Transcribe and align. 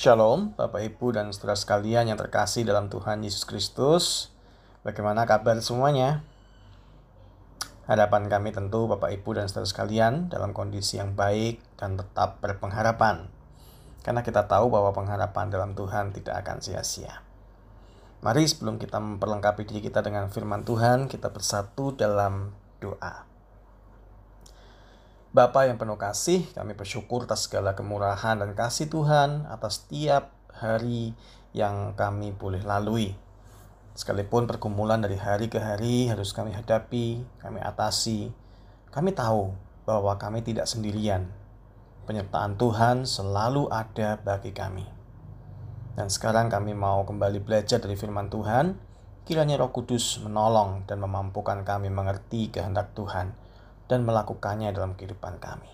Shalom, 0.00 0.56
Bapak 0.56 0.80
Ibu 0.80 1.12
dan 1.12 1.28
saudara 1.28 1.52
sekalian 1.52 2.08
yang 2.08 2.16
terkasih 2.16 2.64
dalam 2.64 2.88
Tuhan 2.88 3.20
Yesus 3.20 3.44
Kristus. 3.44 4.32
Bagaimana 4.80 5.28
kabar 5.28 5.60
semuanya? 5.60 6.24
Harapan 7.84 8.32
kami 8.32 8.48
tentu 8.48 8.88
Bapak 8.88 9.12
Ibu 9.12 9.36
dan 9.36 9.52
saudara 9.52 9.68
sekalian 9.68 10.32
dalam 10.32 10.56
kondisi 10.56 10.96
yang 10.96 11.12
baik 11.12 11.60
dan 11.76 12.00
tetap 12.00 12.40
berpengharapan. 12.40 13.28
Karena 14.00 14.24
kita 14.24 14.48
tahu 14.48 14.72
bahwa 14.72 14.96
pengharapan 14.96 15.52
dalam 15.52 15.76
Tuhan 15.76 16.16
tidak 16.16 16.48
akan 16.48 16.64
sia-sia. 16.64 17.20
Mari 18.24 18.48
sebelum 18.48 18.80
kita 18.80 18.96
memperlengkapi 19.04 19.68
diri 19.68 19.84
kita 19.84 20.00
dengan 20.00 20.32
firman 20.32 20.64
Tuhan, 20.64 21.12
kita 21.12 21.28
bersatu 21.28 21.92
dalam 21.92 22.56
doa. 22.80 23.29
Bapa 25.30 25.62
yang 25.62 25.78
penuh 25.78 25.94
kasih, 25.94 26.42
kami 26.58 26.74
bersyukur 26.74 27.22
atas 27.22 27.46
segala 27.46 27.78
kemurahan 27.78 28.34
dan 28.34 28.50
kasih 28.50 28.90
Tuhan 28.90 29.46
atas 29.46 29.78
setiap 29.78 30.34
hari 30.50 31.14
yang 31.54 31.94
kami 31.94 32.34
boleh 32.34 32.58
lalui. 32.66 33.14
Sekalipun 33.94 34.50
pergumulan 34.50 34.98
dari 34.98 35.14
hari 35.14 35.46
ke 35.46 35.62
hari 35.62 36.10
harus 36.10 36.34
kami 36.34 36.50
hadapi, 36.50 37.22
kami 37.46 37.62
atasi, 37.62 38.34
kami 38.90 39.14
tahu 39.14 39.54
bahwa 39.86 40.18
kami 40.18 40.42
tidak 40.42 40.66
sendirian. 40.66 41.30
Penyertaan 42.10 42.58
Tuhan 42.58 43.06
selalu 43.06 43.70
ada 43.70 44.18
bagi 44.18 44.50
kami. 44.50 44.82
Dan 45.94 46.10
sekarang 46.10 46.50
kami 46.50 46.74
mau 46.74 47.06
kembali 47.06 47.38
belajar 47.38 47.78
dari 47.78 47.94
firman 47.94 48.34
Tuhan, 48.34 48.74
kiranya 49.30 49.62
Roh 49.62 49.70
Kudus 49.70 50.18
menolong 50.26 50.90
dan 50.90 50.98
memampukan 50.98 51.62
kami 51.62 51.86
mengerti 51.86 52.50
kehendak 52.50 52.98
Tuhan 52.98 53.49
dan 53.90 54.06
melakukannya 54.06 54.70
dalam 54.70 54.94
kehidupan 54.94 55.42
kami. 55.42 55.66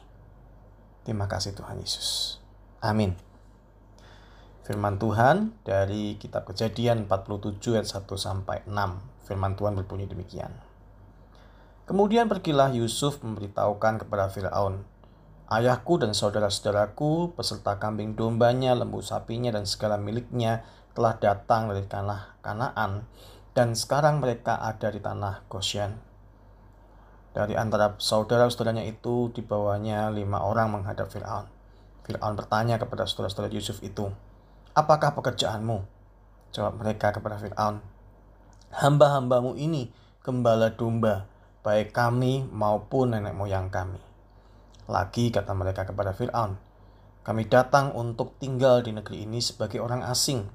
Terima 1.05 1.29
kasih 1.29 1.53
Tuhan 1.53 1.77
Yesus. 1.77 2.41
Amin. 2.81 3.13
Firman 4.65 4.97
Tuhan 4.97 5.53
dari 5.63 6.17
kitab 6.17 6.49
Kejadian 6.49 7.05
47 7.05 7.77
ayat 7.77 7.87
1 7.87 8.09
sampai 8.17 8.65
6. 8.65 9.29
Firman 9.29 9.55
Tuhan 9.55 9.77
berbunyi 9.77 10.09
demikian. 10.09 10.51
Kemudian 11.87 12.27
pergilah 12.27 12.75
Yusuf 12.75 13.23
memberitahukan 13.23 14.03
kepada 14.03 14.27
Firaun, 14.27 14.83
Ayahku 15.47 16.03
dan 16.03 16.11
saudara-saudaraku 16.11 17.39
beserta 17.39 17.79
kambing 17.79 18.19
dombanya, 18.19 18.75
lembu 18.75 18.99
sapinya 18.99 19.55
dan 19.55 19.63
segala 19.63 19.95
miliknya 19.95 20.67
telah 20.99 21.15
datang 21.23 21.71
dari 21.71 21.87
tanah 21.87 22.43
Kanaan 22.43 23.07
dan 23.55 23.79
sekarang 23.79 24.19
mereka 24.19 24.59
ada 24.59 24.91
di 24.91 24.99
tanah 24.99 25.47
Goshen. 25.47 26.06
Dari 27.37 27.53
antara 27.53 27.93
saudara-saudaranya 28.01 28.89
itu 28.89 29.29
dibawanya 29.29 30.09
lima 30.09 30.41
orang 30.41 30.73
menghadap 30.73 31.13
Fir'aun. 31.13 31.45
Fir'aun 32.09 32.33
bertanya 32.33 32.81
kepada 32.81 33.05
saudara-saudara 33.05 33.53
Yusuf 33.53 33.85
itu, 33.85 34.09
Apakah 34.73 35.13
pekerjaanmu? 35.13 35.85
Jawab 36.57 36.81
mereka 36.81 37.13
kepada 37.13 37.37
Fir'aun, 37.37 37.85
Hamba-hambamu 38.73 39.53
ini 39.53 39.93
gembala 40.25 40.73
domba, 40.73 41.29
baik 41.61 41.93
kami 41.93 42.49
maupun 42.49 43.13
nenek 43.13 43.37
moyang 43.37 43.69
kami. 43.69 44.01
Lagi 44.89 45.29
kata 45.29 45.53
mereka 45.53 45.85
kepada 45.85 46.17
Fir'aun, 46.17 46.57
kami 47.21 47.53
datang 47.53 47.93
untuk 47.93 48.33
tinggal 48.41 48.81
di 48.81 48.97
negeri 48.97 49.29
ini 49.29 49.45
sebagai 49.45 49.85
orang 49.85 50.01
asing, 50.09 50.49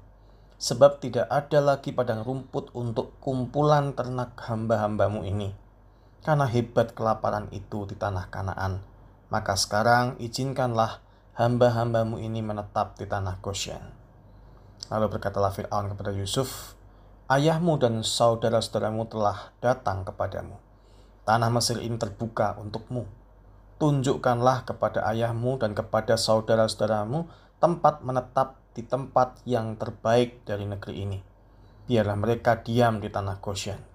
sebab 0.58 0.98
tidak 0.98 1.30
ada 1.30 1.62
lagi 1.62 1.94
padang 1.94 2.26
rumput 2.26 2.74
untuk 2.74 3.14
kumpulan 3.22 3.94
ternak 3.94 4.34
hamba-hambamu 4.42 5.22
ini 5.22 5.61
karena 6.22 6.46
hebat 6.46 6.94
kelaparan 6.94 7.50
itu 7.50 7.84
di 7.84 7.98
tanah 7.98 8.30
Kanaan. 8.30 8.78
Maka 9.28 9.58
sekarang 9.58 10.14
izinkanlah 10.22 11.02
hamba-hambamu 11.34 12.22
ini 12.22 12.40
menetap 12.40 12.94
di 12.94 13.10
tanah 13.10 13.42
Goshen. 13.42 13.82
Lalu 14.86 15.18
berkatalah 15.18 15.50
Fir'aun 15.50 15.90
kepada 15.90 16.14
Yusuf, 16.14 16.78
Ayahmu 17.26 17.80
dan 17.80 18.04
saudara-saudaramu 18.04 19.08
telah 19.08 19.50
datang 19.64 20.04
kepadamu. 20.04 20.60
Tanah 21.24 21.48
Mesir 21.48 21.80
ini 21.80 21.96
terbuka 21.96 22.58
untukmu. 22.60 23.08
Tunjukkanlah 23.80 24.68
kepada 24.68 25.02
ayahmu 25.10 25.58
dan 25.58 25.72
kepada 25.72 26.14
saudara-saudaramu 26.14 27.26
tempat 27.58 28.04
menetap 28.04 28.60
di 28.76 28.84
tempat 28.84 29.40
yang 29.48 29.80
terbaik 29.80 30.44
dari 30.44 30.68
negeri 30.68 30.94
ini. 31.02 31.18
Biarlah 31.88 32.18
mereka 32.20 32.60
diam 32.62 33.00
di 33.00 33.08
tanah 33.08 33.40
Goshen 33.40 33.91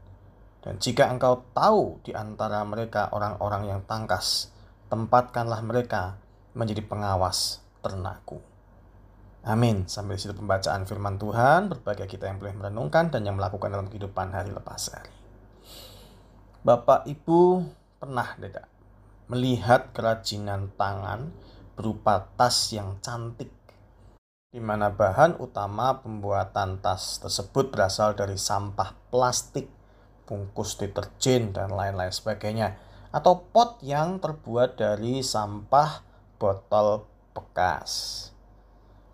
dan 0.65 0.81
jika 0.81 1.07
engkau 1.07 1.45
tahu 1.53 2.01
di 2.01 2.11
antara 2.17 2.65
mereka 2.65 3.13
orang-orang 3.13 3.69
yang 3.69 3.81
tangkas, 3.85 4.49
tempatkanlah 4.89 5.61
mereka 5.61 6.17
menjadi 6.57 6.81
pengawas 6.83 7.61
ternakku. 7.85 8.41
Amin. 9.47 9.87
Sampai 9.87 10.19
di 10.19 10.27
situ 10.27 10.35
pembacaan 10.35 10.83
firman 10.83 11.15
Tuhan. 11.15 11.71
Berbagai 11.71 12.09
kita 12.09 12.27
yang 12.27 12.41
boleh 12.41 12.51
merenungkan 12.57 13.07
dan 13.07 13.23
yang 13.23 13.39
melakukan 13.39 13.71
dalam 13.71 13.87
kehidupan 13.87 14.35
hari 14.35 14.51
lepas 14.51 14.91
hari. 14.91 15.13
Bapak 16.67 17.07
Ibu 17.07 17.63
pernah 17.95 18.35
tidak 18.35 18.67
melihat 19.31 19.95
kerajinan 19.95 20.75
tangan 20.75 21.31
berupa 21.79 22.27
tas 22.35 22.75
yang 22.75 22.99
cantik 22.99 23.53
di 24.51 24.63
mana 24.63 24.89
bahan 24.89 25.37
utama 25.37 26.01
pembuatan 26.01 26.81
tas 26.81 27.21
tersebut 27.21 27.69
berasal 27.69 28.17
dari 28.17 28.39
sampah 28.39 28.95
plastik 29.13 29.76
bungkus 30.27 30.75
deterjen, 30.75 31.55
dan 31.55 31.71
lain-lain 31.71 32.11
sebagainya. 32.11 32.75
Atau 33.15 33.47
pot 33.49 33.79
yang 33.79 34.19
terbuat 34.19 34.75
dari 34.75 35.23
sampah 35.23 36.03
botol 36.37 37.07
bekas. 37.31 38.23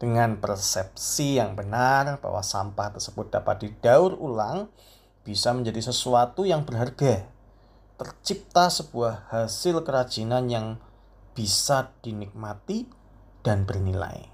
Dengan 0.02 0.42
persepsi 0.42 1.40
yang 1.40 1.56
benar 1.56 2.20
bahwa 2.20 2.44
sampah 2.44 2.98
tersebut 2.98 3.32
dapat 3.32 3.64
didaur 3.70 4.18
ulang, 4.18 4.68
bisa 5.24 5.56
menjadi 5.56 5.94
sesuatu 5.94 6.44
yang 6.44 6.68
berharga. 6.68 7.24
Tercipta 7.96 8.68
sebuah 8.68 9.32
hasil 9.32 9.80
kerajinan 9.88 10.52
yang 10.52 10.68
bisa 11.32 11.96
dinikmati 12.04 12.90
dan 13.46 13.64
bernilai. 13.64 14.28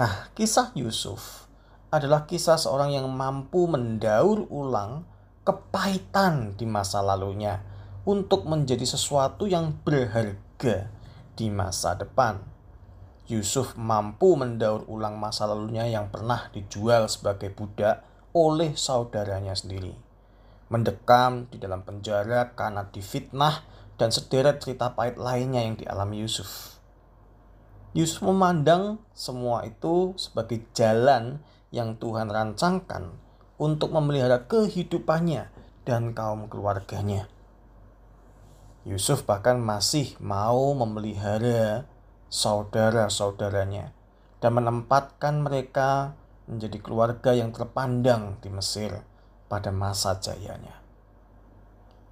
Nah, 0.00 0.32
kisah 0.32 0.72
Yusuf 0.72 1.48
adalah 1.88 2.24
kisah 2.28 2.60
seorang 2.60 2.92
yang 2.92 3.08
mampu 3.08 3.64
mendaur 3.64 4.44
ulang 4.52 5.08
kepahitan 5.46 6.58
di 6.58 6.66
masa 6.66 7.06
lalunya 7.06 7.62
untuk 8.02 8.50
menjadi 8.50 8.82
sesuatu 8.82 9.46
yang 9.46 9.78
berharga 9.86 10.90
di 11.38 11.46
masa 11.54 11.94
depan. 11.94 12.42
Yusuf 13.30 13.78
mampu 13.78 14.34
mendaur 14.34 14.82
ulang 14.90 15.14
masa 15.22 15.46
lalunya 15.46 15.86
yang 15.86 16.10
pernah 16.10 16.50
dijual 16.50 17.06
sebagai 17.06 17.54
budak 17.54 18.02
oleh 18.34 18.74
saudaranya 18.74 19.54
sendiri. 19.54 19.94
Mendekam 20.66 21.46
di 21.46 21.62
dalam 21.62 21.86
penjara 21.86 22.50
karena 22.58 22.82
difitnah 22.90 23.62
dan 23.94 24.10
sederet 24.10 24.58
cerita 24.58 24.98
pahit 24.98 25.14
lainnya 25.14 25.62
yang 25.62 25.78
dialami 25.78 26.26
Yusuf. 26.26 26.74
Yusuf 27.94 28.26
memandang 28.26 28.98
semua 29.14 29.62
itu 29.62 30.10
sebagai 30.18 30.66
jalan 30.74 31.38
yang 31.70 31.94
Tuhan 32.02 32.34
rancangkan 32.34 33.25
untuk 33.56 33.92
memelihara 33.92 34.44
kehidupannya 34.44 35.48
dan 35.88 36.12
kaum 36.12 36.48
keluarganya. 36.48 37.28
Yusuf 38.86 39.26
bahkan 39.26 39.58
masih 39.58 40.14
mau 40.22 40.70
memelihara 40.78 41.90
saudara-saudaranya 42.30 43.90
dan 44.38 44.50
menempatkan 44.54 45.42
mereka 45.42 46.14
menjadi 46.46 46.78
keluarga 46.78 47.34
yang 47.34 47.50
terpandang 47.50 48.38
di 48.38 48.52
Mesir 48.52 49.02
pada 49.50 49.74
masa 49.74 50.18
jayanya. 50.22 50.78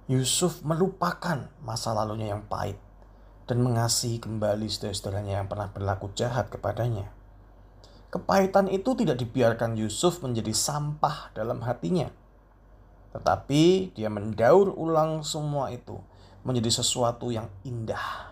Yusuf 0.05 0.61
melupakan 0.61 1.47
masa 1.63 1.95
lalunya 1.95 2.35
yang 2.35 2.43
pahit 2.45 2.77
dan 3.47 3.61
mengasihi 3.61 4.21
kembali 4.21 4.67
saudara-saudaranya 4.67 5.41
yang 5.41 5.47
pernah 5.47 5.71
berlaku 5.71 6.11
jahat 6.13 6.51
kepadanya. 6.51 7.09
Kepahitan 8.15 8.71
itu 8.71 8.95
tidak 8.95 9.19
dibiarkan 9.19 9.75
Yusuf 9.75 10.23
menjadi 10.23 10.55
sampah 10.55 11.35
dalam 11.35 11.59
hatinya. 11.67 12.07
Tetapi 13.11 13.91
dia 13.91 14.07
mendaur 14.07 14.71
ulang 14.71 15.19
semua 15.27 15.67
itu 15.75 15.99
menjadi 16.47 16.79
sesuatu 16.79 17.27
yang 17.35 17.51
indah, 17.67 18.31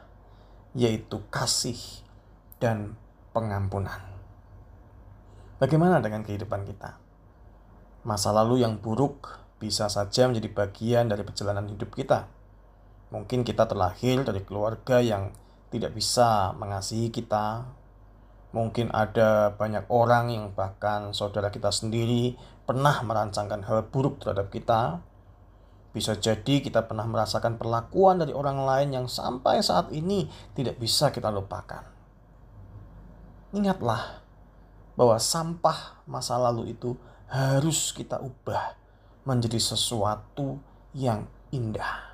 yaitu 0.71 1.19
kasih 1.27 1.75
dan 2.63 2.95
pengampunan. 3.35 3.99
Bagaimana 5.59 5.99
dengan 5.99 6.23
kehidupan 6.23 6.63
kita? 6.63 6.95
Masa 8.07 8.31
lalu 8.31 8.63
yang 8.63 8.79
buruk 8.79 9.43
bisa 9.59 9.91
saja 9.91 10.31
menjadi 10.31 10.47
bagian 10.47 11.11
dari 11.11 11.27
perjalanan 11.27 11.67
hidup 11.67 11.91
kita. 11.91 12.31
Mungkin 13.11 13.43
kita 13.43 13.67
terlahir 13.67 14.23
dari 14.23 14.47
keluarga 14.47 15.03
yang 15.03 15.35
tidak 15.75 15.91
bisa 15.91 16.55
mengasihi 16.55 17.11
kita, 17.11 17.67
Mungkin 18.53 18.93
ada 18.93 19.57
banyak 19.57 19.89
orang 19.89 20.29
yang 20.29 20.45
bahkan 20.53 21.09
saudara 21.09 21.49
kita 21.49 21.73
sendiri 21.73 22.37
pernah 22.69 23.01
merancangkan 23.01 23.65
hal 23.65 23.89
buruk 23.89 24.21
terhadap 24.21 24.53
kita. 24.53 25.01
Bisa 25.93 26.13
jadi 26.17 26.61
kita 26.61 26.85
pernah 26.85 27.05
merasakan 27.09 27.57
perlakuan 27.57 28.21
dari 28.21 28.33
orang 28.33 28.61
lain 28.61 28.89
yang 28.93 29.05
sampai 29.09 29.61
saat 29.65 29.89
ini 29.89 30.29
tidak 30.53 30.77
bisa 30.77 31.09
kita 31.09 31.33
lupakan. 31.33 31.81
Ingatlah 33.53 34.21
bahwa 34.93 35.17
sampah 35.17 36.05
masa 36.05 36.37
lalu 36.37 36.77
itu 36.77 36.93
harus 37.29 37.89
kita 37.93 38.21
ubah 38.21 38.77
menjadi 39.25 39.57
sesuatu 39.57 40.61
yang 40.93 41.25
indah. 41.49 42.12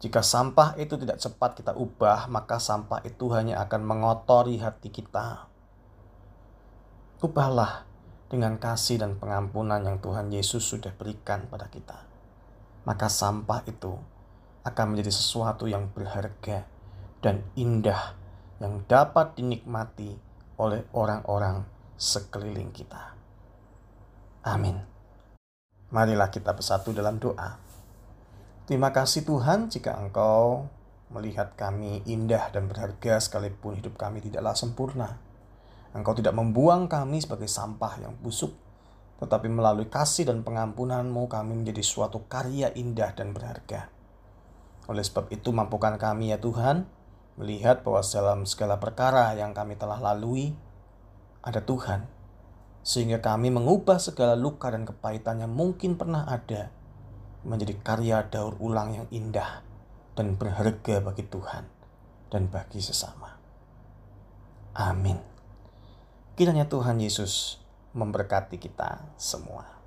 Jika 0.00 0.24
sampah 0.24 0.80
itu 0.80 0.96
tidak 0.96 1.20
cepat 1.20 1.60
kita 1.60 1.76
ubah, 1.76 2.32
maka 2.32 2.56
sampah 2.56 3.04
itu 3.04 3.28
hanya 3.36 3.60
akan 3.60 3.84
mengotori 3.84 4.56
hati 4.56 4.88
kita. 4.88 5.44
Ubahlah 7.20 7.84
dengan 8.32 8.56
kasih 8.56 8.96
dan 8.96 9.20
pengampunan 9.20 9.84
yang 9.84 10.00
Tuhan 10.00 10.32
Yesus 10.32 10.64
sudah 10.64 10.96
berikan 10.96 11.44
pada 11.52 11.68
kita. 11.68 12.08
Maka 12.88 13.12
sampah 13.12 13.60
itu 13.68 13.92
akan 14.64 14.96
menjadi 14.96 15.12
sesuatu 15.12 15.68
yang 15.68 15.92
berharga 15.92 16.64
dan 17.20 17.44
indah 17.52 18.16
yang 18.56 18.80
dapat 18.88 19.36
dinikmati 19.36 20.16
oleh 20.56 20.84
orang-orang 20.96 21.64
sekeliling 22.00 22.72
kita. 22.72 23.12
Amin. 24.48 24.80
Marilah 25.92 26.32
kita 26.32 26.56
bersatu 26.56 26.96
dalam 26.96 27.20
doa. 27.20 27.69
Terima 28.70 28.94
kasih 28.94 29.26
Tuhan 29.26 29.66
jika 29.66 29.98
Engkau 29.98 30.70
melihat 31.10 31.58
kami 31.58 32.06
indah 32.06 32.54
dan 32.54 32.70
berharga 32.70 33.18
sekalipun 33.18 33.74
hidup 33.74 33.98
kami 33.98 34.22
tidaklah 34.22 34.54
sempurna. 34.54 35.18
Engkau 35.90 36.14
tidak 36.14 36.38
membuang 36.38 36.86
kami 36.86 37.18
sebagai 37.18 37.50
sampah 37.50 37.98
yang 37.98 38.14
busuk, 38.22 38.54
tetapi 39.18 39.50
melalui 39.50 39.90
kasih 39.90 40.30
dan 40.30 40.46
pengampunanmu 40.46 41.26
kami 41.26 41.58
menjadi 41.58 41.82
suatu 41.82 42.30
karya 42.30 42.70
indah 42.78 43.10
dan 43.10 43.34
berharga. 43.34 43.90
Oleh 44.86 45.02
sebab 45.02 45.34
itu 45.34 45.50
mampukan 45.50 45.98
kami 45.98 46.30
ya 46.30 46.38
Tuhan, 46.38 46.86
melihat 47.42 47.82
bahwa 47.82 48.06
dalam 48.06 48.46
segala 48.46 48.78
perkara 48.78 49.34
yang 49.34 49.50
kami 49.50 49.74
telah 49.82 49.98
lalui, 49.98 50.54
ada 51.42 51.58
Tuhan. 51.58 52.06
Sehingga 52.86 53.18
kami 53.18 53.50
mengubah 53.50 53.98
segala 53.98 54.38
luka 54.38 54.70
dan 54.70 54.86
kepahitan 54.86 55.42
yang 55.42 55.50
mungkin 55.50 55.98
pernah 55.98 56.22
ada 56.30 56.70
menjadi 57.42 57.74
karya 57.80 58.20
daur 58.28 58.60
ulang 58.60 58.92
yang 58.94 59.06
indah 59.08 59.64
dan 60.12 60.36
berharga 60.36 61.00
bagi 61.00 61.24
Tuhan 61.24 61.64
dan 62.28 62.52
bagi 62.52 62.84
sesama. 62.84 63.40
Amin. 64.76 65.16
Kiranya 66.36 66.68
Tuhan 66.68 67.00
Yesus 67.00 67.58
memberkati 67.96 68.60
kita 68.60 69.02
semua. 69.16 69.79